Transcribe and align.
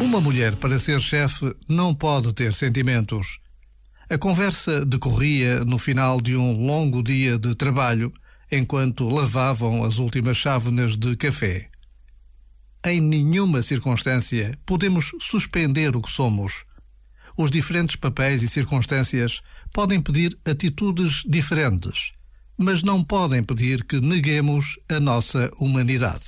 Uma 0.00 0.20
mulher, 0.20 0.54
para 0.56 0.78
ser 0.78 1.00
chefe, 1.00 1.54
não 1.68 1.92
pode 1.94 2.32
ter 2.32 2.52
sentimentos. 2.54 3.40
A 4.08 4.16
conversa 4.16 4.84
decorria 4.84 5.64
no 5.64 5.76
final 5.76 6.20
de 6.20 6.36
um 6.36 6.52
longo 6.52 7.02
dia 7.02 7.36
de 7.36 7.54
trabalho, 7.54 8.12
enquanto 8.50 9.04
lavavam 9.08 9.84
as 9.84 9.98
últimas 9.98 10.36
chávenas 10.36 10.96
de 10.96 11.16
café. 11.16 11.68
Em 12.86 13.00
nenhuma 13.00 13.60
circunstância 13.60 14.56
podemos 14.64 15.12
suspender 15.20 15.94
o 15.96 16.00
que 16.00 16.10
somos. 16.10 16.64
Os 17.36 17.50
diferentes 17.50 17.96
papéis 17.96 18.42
e 18.42 18.48
circunstâncias 18.48 19.42
podem 19.72 20.00
pedir 20.00 20.38
atitudes 20.44 21.22
diferentes, 21.26 22.12
mas 22.56 22.82
não 22.82 23.02
podem 23.02 23.42
pedir 23.42 23.84
que 23.84 24.00
neguemos 24.00 24.78
a 24.88 24.98
nossa 24.98 25.50
humanidade. 25.60 26.27